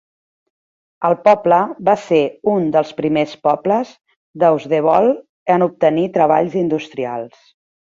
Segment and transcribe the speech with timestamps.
[1.09, 1.59] El poble
[1.91, 2.23] va ser
[2.55, 3.95] un dels primers pobles
[4.45, 5.15] d'Austevoll
[5.59, 7.43] en obtenir treballs industrials.